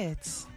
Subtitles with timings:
[0.00, 0.49] Hits.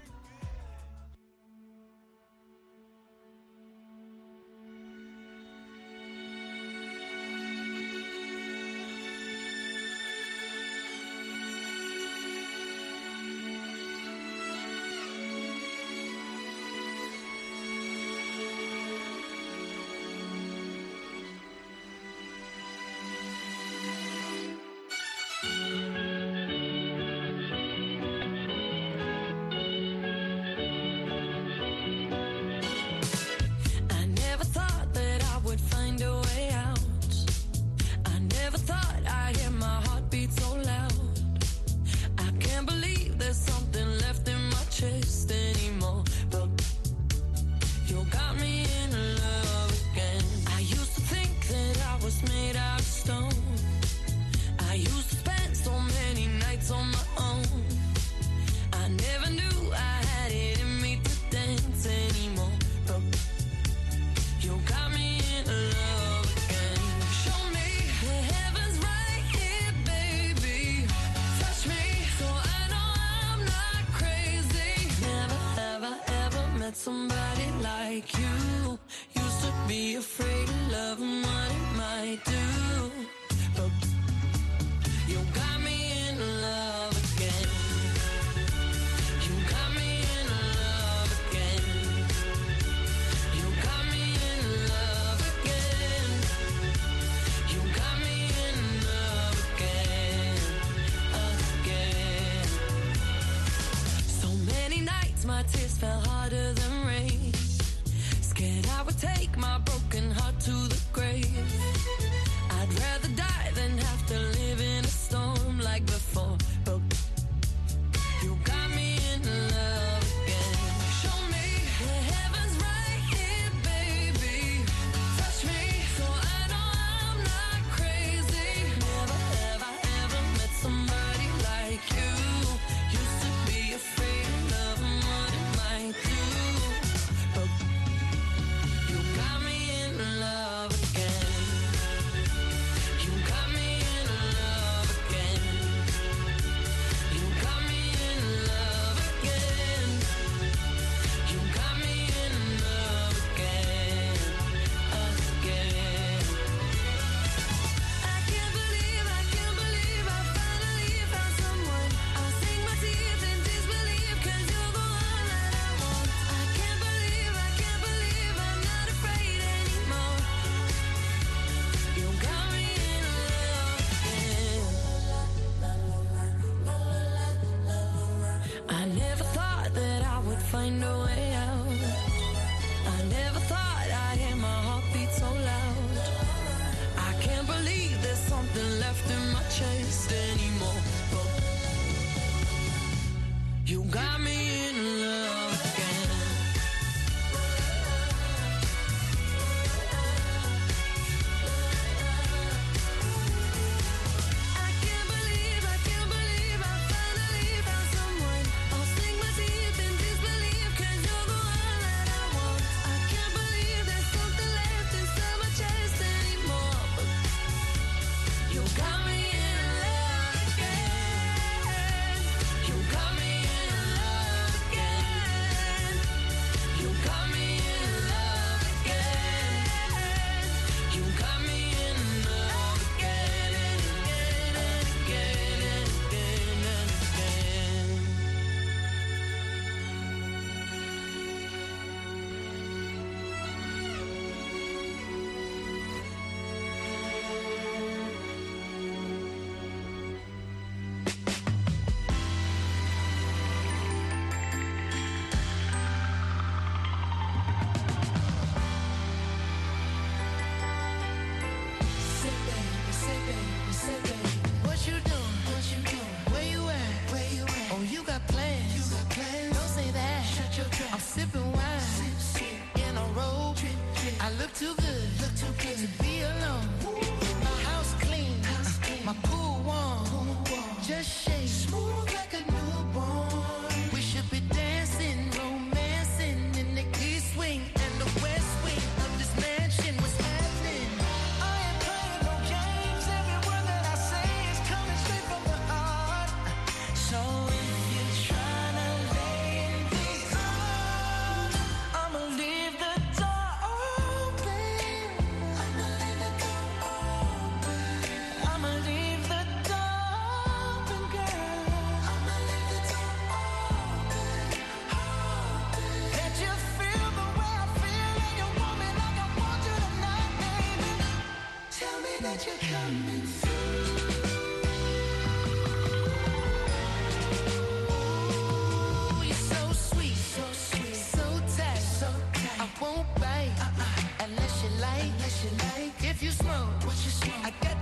[336.95, 337.72] I got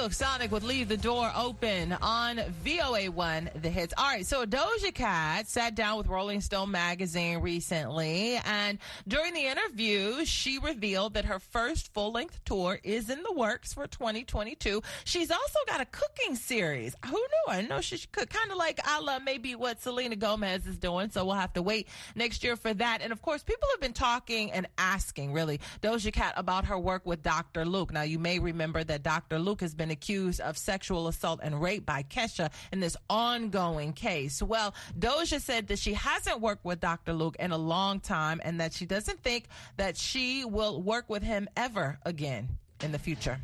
[0.00, 3.92] Silk Sonic would leave the door open on VOA1 The Hits.
[3.98, 9.44] All right, so Doja Cat sat down with Rolling Stone magazine recently, and during the
[9.44, 14.82] interview, she revealed that her first full length tour is in the works for 2022.
[15.04, 16.96] She's also got a cooking series.
[17.04, 17.52] Who knew?
[17.52, 21.10] I know she could kind of like a la maybe what Selena Gomez is doing,
[21.10, 23.02] so we'll have to wait next year for that.
[23.02, 27.04] And of course, people have been talking and asking really Doja Cat about her work
[27.04, 27.66] with Dr.
[27.66, 27.92] Luke.
[27.92, 29.38] Now, you may remember that Dr.
[29.38, 34.42] Luke has been accused of sexual assault and rape by Kesha in this ongoing case.
[34.42, 37.12] Well, Doja said that she hasn't worked with Dr.
[37.12, 39.46] Luke in a long time and that she doesn't think
[39.76, 42.48] that she will work with him ever again
[42.82, 43.38] in the future.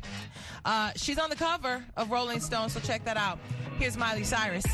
[0.65, 3.39] Uh, she's on the cover of Rolling Stone, so check that out.
[3.79, 4.65] Here's Miley Cyrus.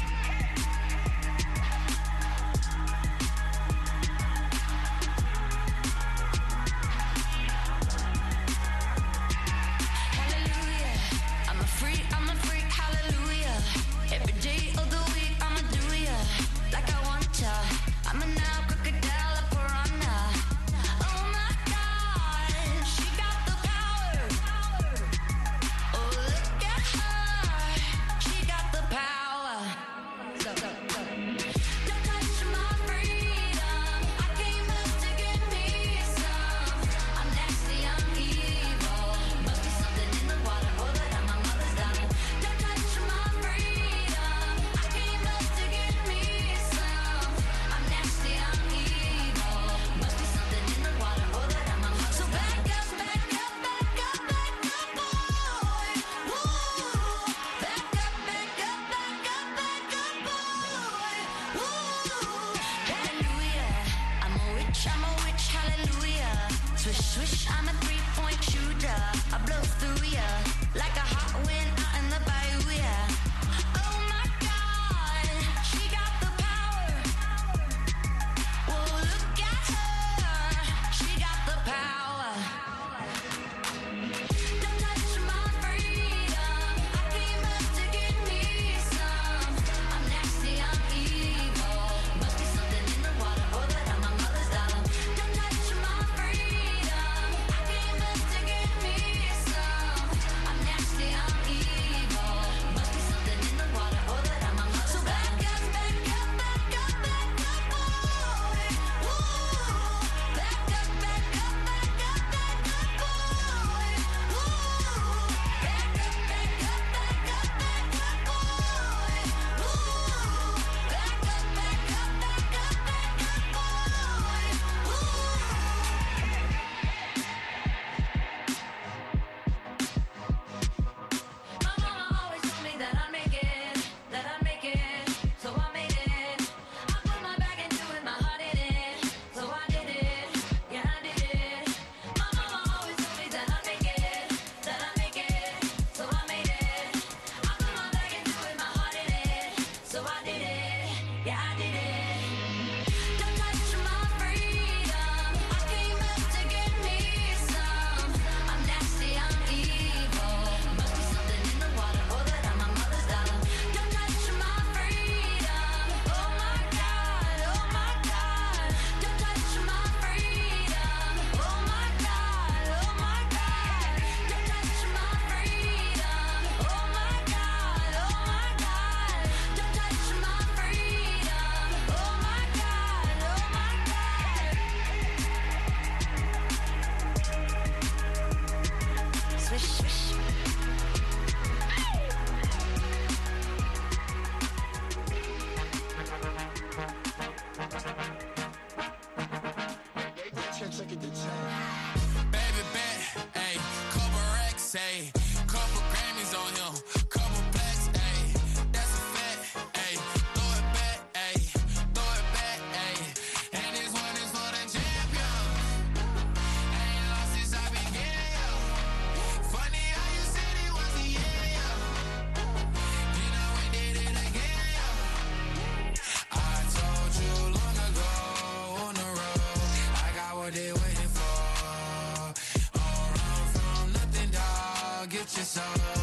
[235.44, 236.03] Over.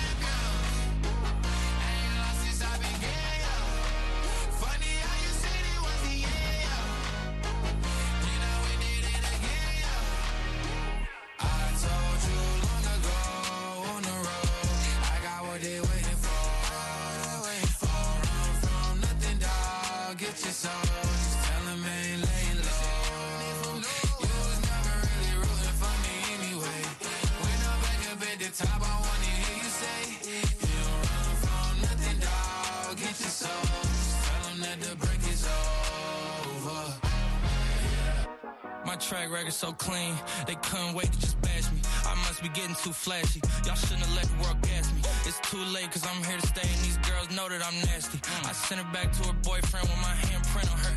[42.41, 43.41] Be getting too flashy.
[43.65, 45.01] Y'all shouldn't have let the world gas me.
[45.25, 48.19] It's too late cause I'm here to stay and these girls know that I'm nasty.
[48.45, 50.95] I sent her back to her boyfriend with my handprint on her.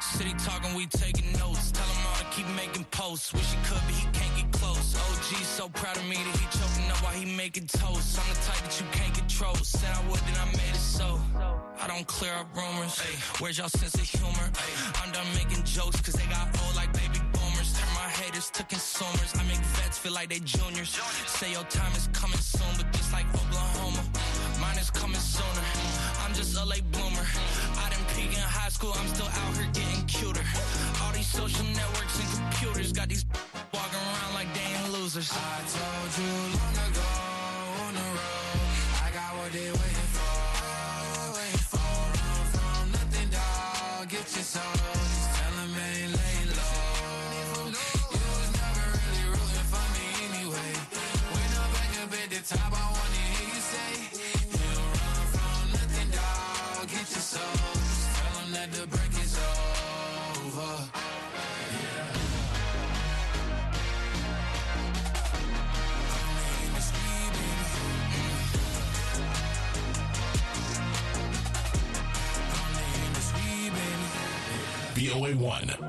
[0.00, 1.70] City talking, we taking notes.
[1.72, 3.32] Tell him all to keep making posts.
[3.32, 4.96] Wish he could, but he can't get close.
[4.96, 8.18] OG so proud of me that he choking up while he making toast.
[8.18, 9.54] I'm the type that you can't control.
[9.56, 11.20] Said I would, then I made it so.
[11.80, 12.98] I don't clear up rumors.
[13.38, 14.48] Where's y'all sense of humor?
[15.02, 17.21] I'm done making jokes cause they got old like baby
[18.32, 19.32] my to consumers.
[19.38, 20.98] I make vets feel like they juniors.
[21.26, 24.02] Say your time is coming soon, but just like Oklahoma,
[24.60, 25.64] mine is coming sooner.
[26.24, 27.26] I'm just a late bloomer.
[27.84, 30.44] I didn't peak in high school, I'm still out here getting cuter.
[31.02, 33.24] All these social networks and computers got these
[33.72, 35.30] walking around like they ain't losers.
[35.32, 37.12] I told you long ago
[37.84, 38.60] on the road,
[39.04, 40.32] I got what they waiting for.
[41.36, 41.84] Waiting for
[42.16, 44.08] run from nothing, dog.
[44.08, 45.01] Get your soul.
[75.12, 75.81] VOA1.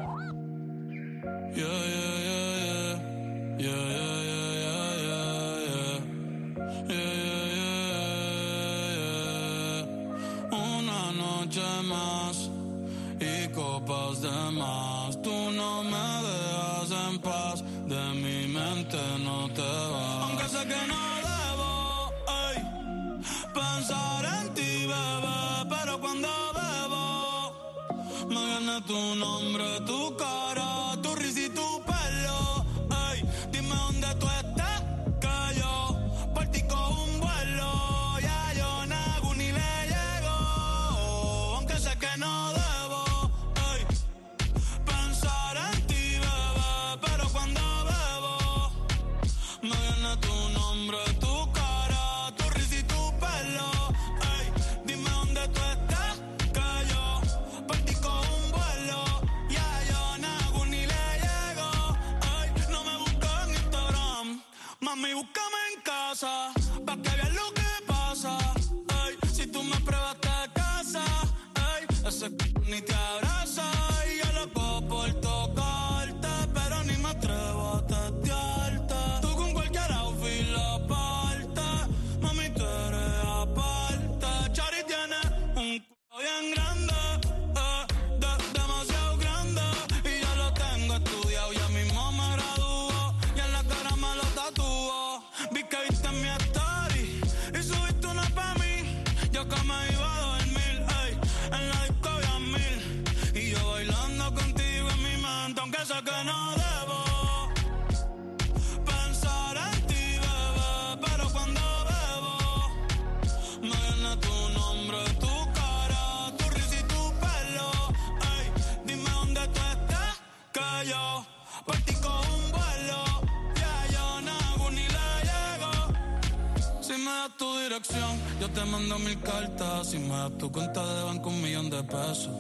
[130.38, 132.32] Tu cuenta de banco, un millón de pesos.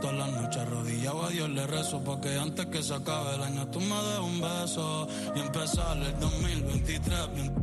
[0.00, 3.66] Todas las noches arrodillado a Dios le rezo Porque antes que se acabe el año
[3.68, 5.08] tú me des un beso.
[5.36, 7.54] Y empezar el 2023 bien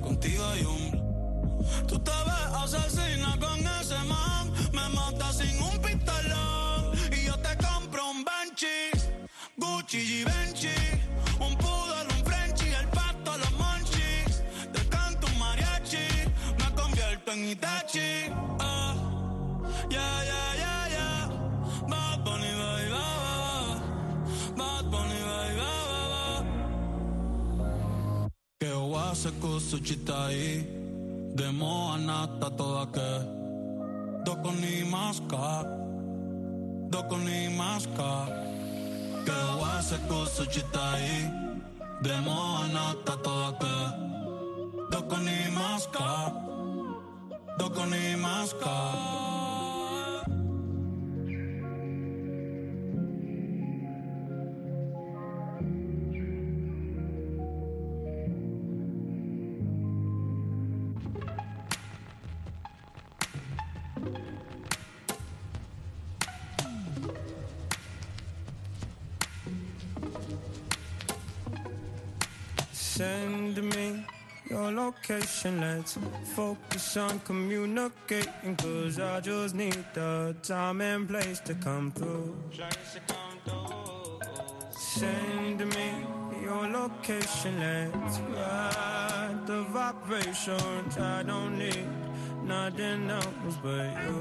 [0.00, 1.10] Contigo hay un
[1.86, 6.92] Tú te ves asesina con ese man Me mata sin un pistolón.
[7.12, 8.90] Y yo te compro un Banshee
[9.58, 10.68] Gucci y Benchi
[11.38, 16.08] Un poodle, un Frenchie El pato, los monchis Te canto un mariachi
[16.58, 18.49] Me convierto en Itachi
[29.20, 30.64] se kusuchitai
[31.36, 33.10] Demo anata toda ke
[34.24, 35.48] Doko ni maska
[36.88, 38.10] Doko ni maska
[39.26, 41.12] Ke wa se kusuchitai
[42.02, 43.76] Demo anata toda ke
[44.90, 46.10] Doko ni maska
[47.58, 49.19] Doko ni maska
[72.72, 74.04] Send me
[74.50, 75.60] your location.
[75.60, 75.96] Let's
[76.34, 78.56] focus on communicating.
[78.56, 82.36] Cause I just need the time and place to come through.
[84.70, 86.04] Send me
[86.42, 87.58] your location.
[87.58, 90.98] Let's ride the vibrations.
[90.98, 91.88] I don't need
[92.50, 94.16] nothing else but you.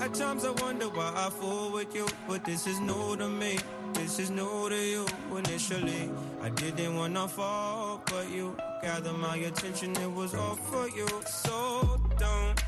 [0.00, 3.58] At times I wonder why I fool with you, but this is new to me.
[3.92, 5.04] This is new to you
[5.36, 6.10] initially.
[6.42, 11.08] I didn't wanna fall, but you gathered my attention, it was all for you.
[11.26, 12.58] So don't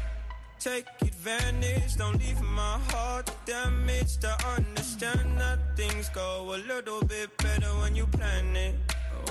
[0.61, 4.25] take advantage, don't leave my heart damaged.
[4.25, 8.75] I understand that things go a little bit better when you plan it.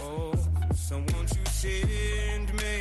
[0.01, 0.33] Oh,
[0.73, 2.77] so won't you send me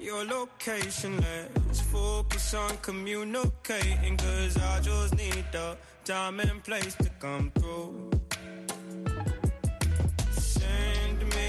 [0.00, 1.22] your location?
[1.66, 8.10] Let's focus on communicating, cause I just need the time and place to come through.
[10.30, 11.48] Send me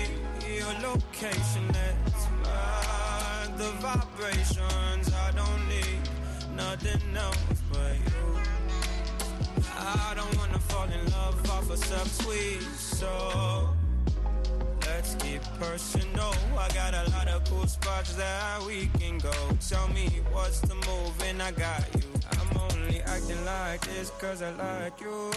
[0.57, 5.13] your location, let's ride the vibrations.
[5.13, 6.01] I don't need
[6.55, 8.39] nothing else but you.
[9.77, 13.73] I don't wanna fall in love off a subtweet, so
[15.01, 16.33] let's get personal.
[16.55, 19.33] I got a lot of cool spots that we can go.
[19.67, 22.07] Tell me what's the move, and I got you.
[22.31, 25.31] I'm only acting like this cause I like you.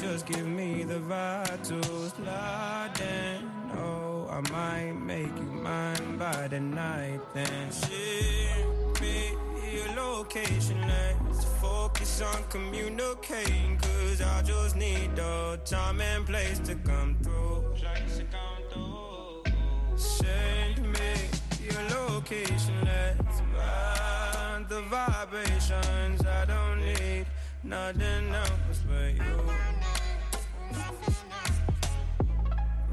[0.00, 3.50] Just give me the vibe to slide in.
[3.78, 7.20] Oh, I might make you mine by the night.
[7.34, 8.73] Then ship me
[9.74, 10.80] your location.
[10.86, 13.78] Let's focus on communicating.
[13.78, 17.64] Cause I just need the time and place to come through.
[19.96, 21.14] Send me
[21.60, 22.74] your location.
[22.84, 26.20] Let's ride the vibrations.
[26.24, 27.26] I don't need
[27.62, 29.40] nothing else but you.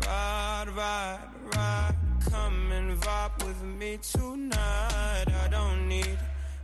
[0.07, 1.19] Ride, ride,
[1.55, 1.95] ride.
[2.29, 5.25] Come and vibe with me tonight.
[5.43, 6.17] I don't need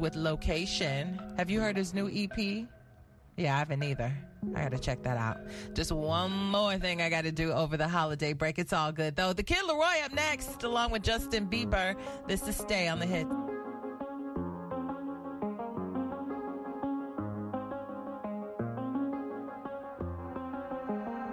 [0.00, 1.20] with Location.
[1.36, 2.66] Have you heard his new EP?
[3.36, 4.12] Yeah, I haven't either.
[4.54, 5.38] I gotta check that out.
[5.74, 8.58] Just one more thing I gotta do over the holiday break.
[8.58, 9.32] It's all good though.
[9.32, 11.94] The Kid LAROI up next, along with Justin Bieber.
[12.26, 13.26] This is Stay on the Hit.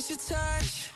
[0.00, 0.89] miss your touch.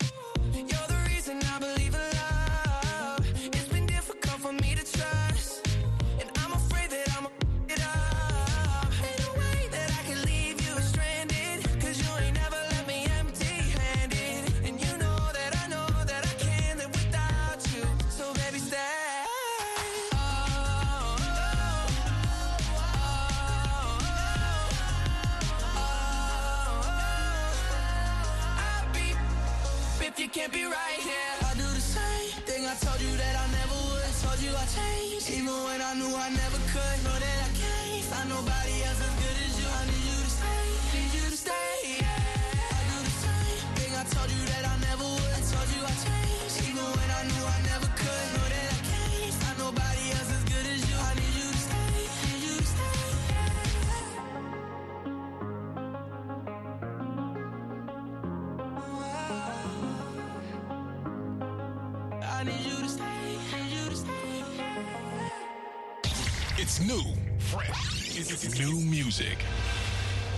[66.65, 67.03] It's new,
[67.39, 68.19] fresh.
[68.19, 69.37] It's, it's new music.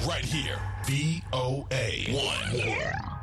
[0.04, 0.58] Right here.
[0.84, 2.58] V O A One.
[2.58, 3.15] Yeah.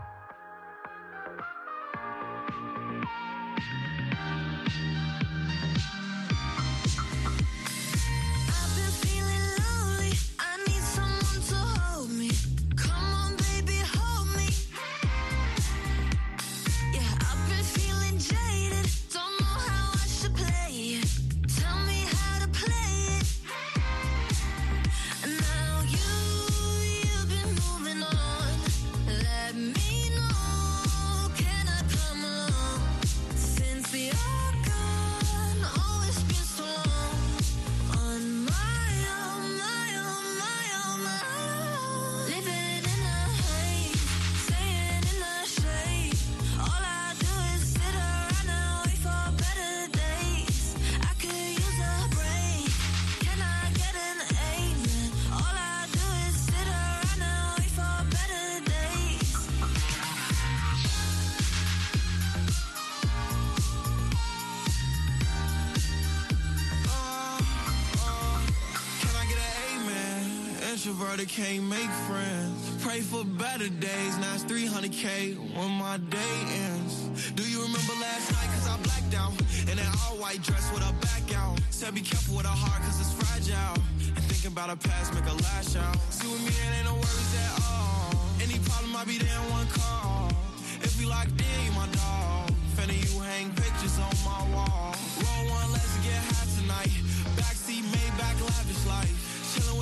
[71.23, 72.83] that can't make friends.
[72.83, 76.35] Pray for better days, now it's 300K when my day
[76.67, 77.31] ends.
[77.31, 78.49] Do you remember last night?
[78.53, 79.31] Cause I blacked out.
[79.71, 81.59] In an all white dress with a back out.
[81.69, 83.81] Said be careful with a heart cause it's fragile.
[84.15, 85.95] And thinking about a past make a lash out.
[86.09, 88.11] See with me, it ain't no worries at all.
[88.41, 90.02] Any problem, I'll be there in one call.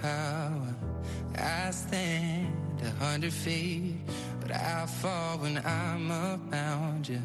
[0.00, 0.74] power.
[1.36, 3.96] I stand a hundred feet,
[4.40, 7.20] but I fall when I'm around you.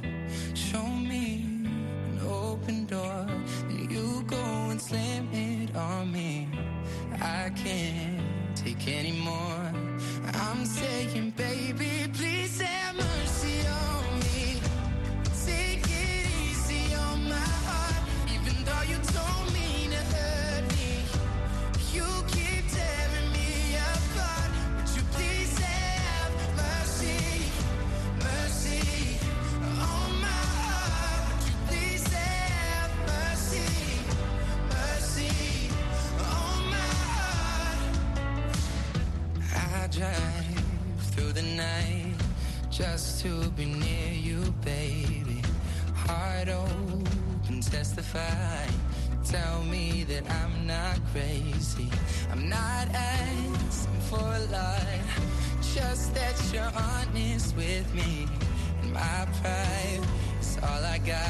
[51.14, 51.90] crazy.
[52.32, 54.82] I'm not asking for a lot,
[55.76, 58.28] just that you're honest with me.
[58.82, 60.02] And my pride
[60.42, 61.23] is all I got.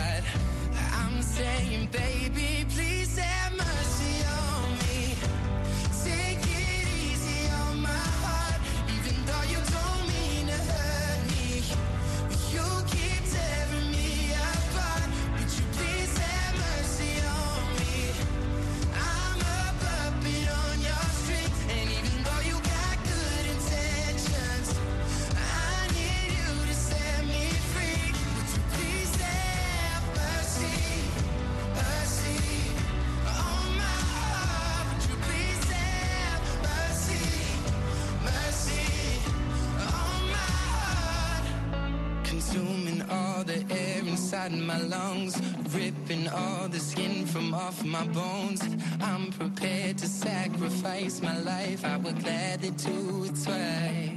[44.73, 45.39] my lungs,
[45.75, 48.61] ripping all the skin from off my bones.
[49.01, 51.85] I'm prepared to sacrifice my life.
[51.85, 54.12] I would gladly do it twice.